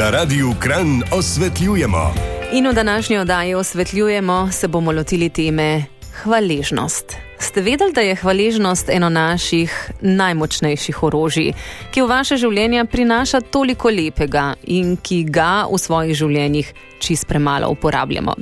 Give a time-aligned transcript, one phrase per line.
[0.00, 2.14] Na radiju Kran osvetljujemo.
[2.52, 5.84] In v današnji oddaji osvetljujemo, se bomo lotili teme
[6.22, 7.16] hvaležnost.
[7.38, 11.52] Ste vedeli, da je hvaležnost eno naših najmočnejših orožij,
[11.90, 17.68] ki v vaše življenje prinaša toliko lepega in ki ga v svojih življenjih čist premalo
[17.68, 18.34] uporabljamo?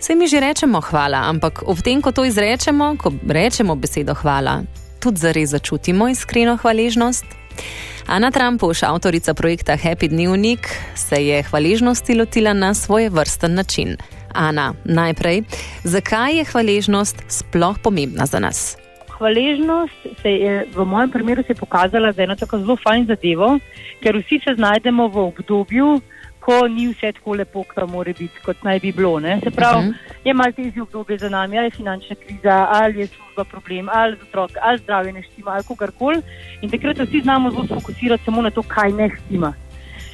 [0.00, 4.62] Sej mi že rečemo hvala, ampak ob tem, ko to izrečemo, ko rečemo besedo hvala,
[5.00, 7.41] tudi zares začutimo iskreno hvaležnost.
[8.06, 13.96] Ana Trampuš, avtorica projekta Happy Dnevnik, se je hvaležnosti lotila na svoj vrsten način.
[14.34, 15.42] Ana, najprej,
[15.84, 18.76] zakaj je hvaležnost sploh pomembna za nas?
[19.18, 23.58] Hvaležnost se je v mojem primeru pokazala za eno tako zelo fajn zadevo,
[24.02, 26.00] ker vsi se znajdemo v obdobju,
[26.44, 29.18] ko ni vse tako lepo, kot mora biti, kot naj bi bilo.
[29.20, 29.38] Ne?
[29.44, 29.92] Se pravi, uh mhm.
[29.92, 30.28] -huh.
[30.28, 34.16] je malo težje obdobje za nami, ali je finančna kriza, ali je služba problem, ali
[34.22, 36.22] otrok, ali zdravje ne štima, ali kogarkoli.
[36.62, 39.52] In takrat vsi znamo zelo fokusirati samo na to, kaj ne štima.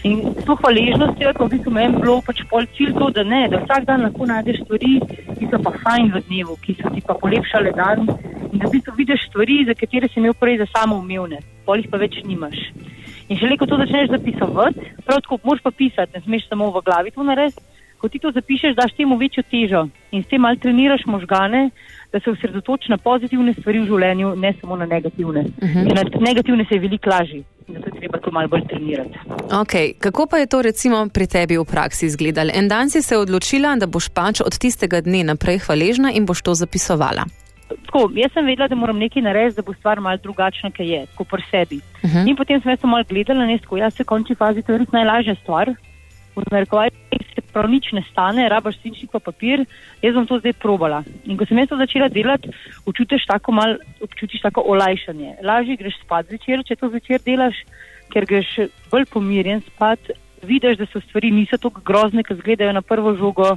[0.05, 3.49] In s to hvaležnostjo, ko bi se meni bilo pač pol cilj to, da ne,
[3.51, 4.93] da vsak dan lahko najdeš stvari,
[5.39, 8.07] ki so pa fajn v dnevu, ki so ti pa polepšale dan.
[8.53, 11.83] In da v bistvu vidiš stvari, za katere si imel prej za samo umevne, pol
[11.83, 12.61] jih pa več nimaš.
[13.29, 16.83] In šele ko to začneš zapisovati, prav tako moraš pa pisati, ne smeš samo v
[16.85, 17.63] glavi to narediti.
[17.99, 21.71] Ko ti to zapišeš, daš temu večjo težo in s tem malo treniraš možgane,
[22.13, 25.41] da se osredotočiš na pozitivne stvari v življenju, ne samo na negativne.
[25.41, 25.95] Uh -huh.
[25.95, 29.19] Na negativne se je veliko lažje in zato je treba to malo bolj trenirati.
[29.51, 29.99] Okay.
[29.99, 32.51] Kako pa je to recimo pri tebi v praksi izgledalo?
[32.55, 36.43] En dan si se odločila, da boš pač od tistega dne naprej hvaležna in boš
[36.43, 37.25] to zapisovala.
[37.89, 41.07] Tako, jaz sem vedela, da moram nekaj narediti, da bo stvar malce drugačna, kot je,
[41.17, 41.81] kot pri sebi.
[42.03, 42.29] Uh -huh.
[42.29, 44.79] In potem sem jaz malo gledala, ne tako, jaz se v končni fazi to je
[44.79, 45.73] res najlažja stvar.
[46.37, 46.91] V narekovaj
[47.35, 49.65] se prav nič ne stane, rabaš sinčnik pa papir,
[50.03, 51.03] jaz bom to zdaj probala.
[51.25, 52.51] In ko sem jaz to začela delati,
[52.87, 55.35] občutiš tako mal, občutiš tako olajšanje.
[55.43, 57.57] Lažje greš spat zvečer, če to zvečer delaš,
[58.13, 59.99] ker greš bolj pomirjen spat,
[60.43, 63.57] vidiš, da so stvari niso tako grozne, kot izgledajo na prvo žogo,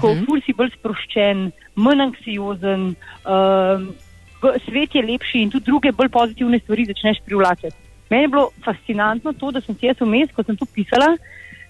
[0.00, 0.44] ko uh -huh.
[0.44, 2.94] si bolj sproščen, manj anksiozen,
[3.24, 3.84] uh,
[4.64, 7.76] svet je lepši in tudi druge bolj pozitivne stvari začneš privlačiti.
[8.10, 11.16] Meni je bilo fascinantno to, da sem si jaz vmes, ko sem to pisala,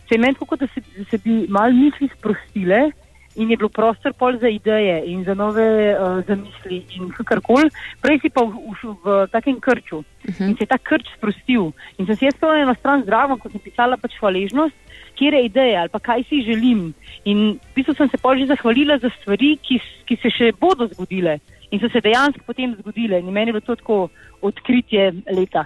[0.09, 2.91] se je meni tako, da se, da se bi mal misli sprostile
[3.37, 5.65] in je bilo prostor pol za ideje in za nove
[5.95, 7.71] uh, zamisli in karkoli.
[8.01, 10.49] Prej si pa v, v, v takem krču uh -huh.
[10.49, 11.73] in se je ta krč sprostil.
[11.99, 14.77] In sem si jaz spomnila na stran zdravo, ko sem pisala pač hvaležnost,
[15.15, 16.95] kje je ideja ali pa kaj si želim.
[17.25, 20.87] In v bistvu sem se pa že zahvalila za stvari, ki, ki se še bodo
[20.87, 21.41] zgodile
[21.71, 23.19] in so se dejansko potem zgodile.
[23.19, 24.09] In meni je bilo to tako
[24.41, 25.65] odkritje leta.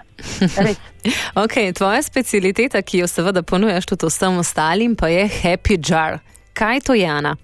[1.43, 6.19] okay, tvoja specialiteta, ki jo seveda ponujaš tudi vsem ostalim, pa je Happy Jar.
[6.53, 7.35] Kaj to je, Jana?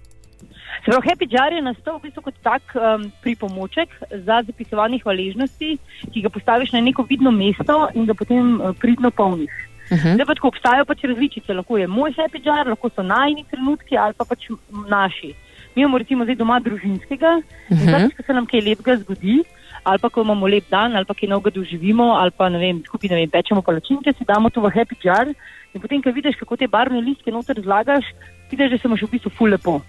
[0.86, 3.90] Prav, Happy Jar je nastal v bistvu kot tak um, pripomoček
[4.22, 5.70] za zapisovanje hvaležnosti,
[6.14, 9.50] ki ga postaviš na neko vidno mesto in ga potem uh, pridno polniš.
[9.90, 10.14] Uh -huh.
[10.14, 13.98] Zdaj pa tako obstajajo pač različice, lahko je moj Happy Jar, lahko so najni trenutki
[13.98, 14.46] ali pa pač
[14.86, 15.34] naši.
[15.74, 17.82] Mi imamo recimo zdaj doma družinskega uh -huh.
[17.82, 19.42] in zdaj, ko se nam kaj lepega zgodi,
[19.82, 22.82] ali pa ko imamo lep dan, ali pa kaj novega doživimo, ali pa ne vem,
[22.86, 25.26] skupaj ne vem, pečemo palačinke, si damo to v Happy Jar
[25.74, 28.04] in potem, ko vidiš, kako te barvne listke noter zlagaš,
[28.50, 29.82] vidiš, da se imaš v bistvu ful lepo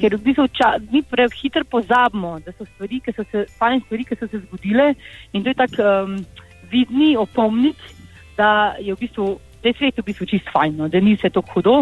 [0.00, 4.18] ker v bistvu ča, mi prehitro pozabimo, da so stvari, ki so se, stvari, ki
[4.18, 4.94] so se zgodile
[5.32, 6.18] in to je tako um,
[6.72, 7.76] vidni opomnik,
[8.36, 9.32] da je v bistvu.
[9.62, 11.74] Da je svet v bistvu čist fajn, no, da ni vse tako hudo.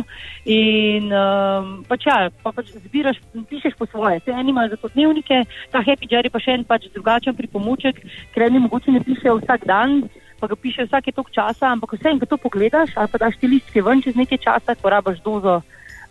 [0.44, 3.16] In um, pač ja, pa pač zbiraš,
[3.48, 4.18] pišeš po svoje.
[4.20, 5.38] Vse eni imajo zato dnevnike,
[5.72, 8.02] ta happy jar je pa še en pač drugačen pripomoček,
[8.34, 10.02] ker eni mogoče ne pišejo vsak dan,
[10.36, 13.40] pa ga pišejo vsake tok časa, ampak vse en, ko to pogledaš, ali pa daš
[13.40, 15.62] ti listke ven čez nekaj časa, ko rabaš dozo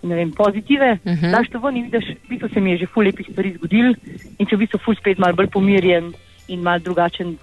[0.03, 1.31] vem, pozitive, uh -huh.
[1.31, 3.93] daš to ven in vidiš, v bistvu se mi je že ful lepih stvari zgodil
[4.39, 6.13] in če v bistvu ful spet malo bolj pomirjen
[6.49, 7.37] in malo drugačen,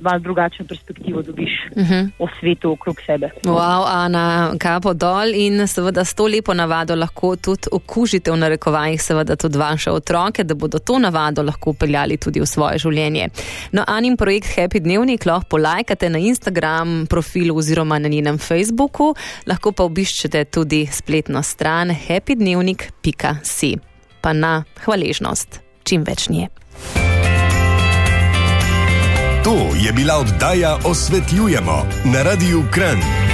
[0.00, 2.10] mal drugačen perspektivo dobiš uh -huh.
[2.18, 3.30] o svetu okrog sebe.
[3.44, 9.02] Wow, Ana, kapo dol in seveda s to lepo navado lahko tudi okužite v narekovajih
[9.02, 13.28] seveda tudi vaše otroke, da bodo to navado lahko upeljali tudi v svoje življenje.
[13.72, 19.14] No, Anin projekt Happy Dnevnik lahko polajkate na Instagram profilu oziroma na njenem Facebooku,
[19.46, 23.76] lahko pa obiščete tudi spletno stran happydnevnik.si.
[24.20, 25.60] Pa na hvaležnost.
[25.84, 26.48] Čim več nje.
[29.44, 33.29] To je bila oddaja Osvetljujemo na Radiu Kran.